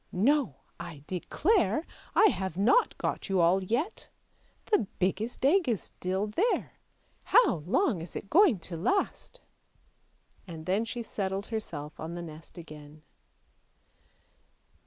"No! 0.31 0.55
I 0.79 1.03
declare 1.05 1.85
I 2.15 2.29
have 2.29 2.57
not 2.57 2.97
got 2.97 3.29
you 3.29 3.39
all 3.39 3.63
yet! 3.63 4.09
The 4.65 4.87
biggest 4.97 5.45
egg 5.45 5.69
is 5.69 5.83
still 5.83 6.25
there; 6.25 6.79
how 7.25 7.57
long 7.67 8.01
is 8.01 8.15
it 8.15 8.27
going 8.31 8.57
to 8.61 8.77
last?" 8.77 9.41
and 10.47 10.65
then 10.65 10.85
she 10.85 11.03
settled 11.03 11.45
herself 11.45 11.99
on 11.99 12.15
the 12.15 12.23
nest 12.23 12.57
again. 12.57 13.03